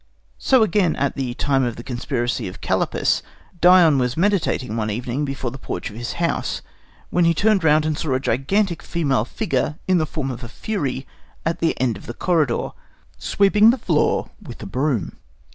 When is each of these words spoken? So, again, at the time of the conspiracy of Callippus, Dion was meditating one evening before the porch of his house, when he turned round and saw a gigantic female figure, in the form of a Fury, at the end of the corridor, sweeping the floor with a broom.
So, 0.39 0.63
again, 0.63 0.95
at 0.95 1.15
the 1.15 1.35
time 1.35 1.63
of 1.63 1.75
the 1.75 1.83
conspiracy 1.83 2.47
of 2.47 2.59
Callippus, 2.59 3.21
Dion 3.61 3.99
was 3.99 4.17
meditating 4.17 4.75
one 4.75 4.89
evening 4.89 5.25
before 5.25 5.51
the 5.51 5.59
porch 5.59 5.91
of 5.91 5.95
his 5.95 6.13
house, 6.13 6.63
when 7.11 7.25
he 7.25 7.35
turned 7.35 7.63
round 7.63 7.85
and 7.85 7.95
saw 7.95 8.15
a 8.15 8.19
gigantic 8.19 8.81
female 8.81 9.25
figure, 9.25 9.77
in 9.87 9.99
the 9.99 10.07
form 10.07 10.31
of 10.31 10.43
a 10.43 10.49
Fury, 10.49 11.05
at 11.45 11.59
the 11.59 11.79
end 11.79 11.97
of 11.97 12.07
the 12.07 12.15
corridor, 12.15 12.69
sweeping 13.19 13.69
the 13.69 13.77
floor 13.77 14.31
with 14.43 14.63
a 14.63 14.65
broom. 14.65 15.17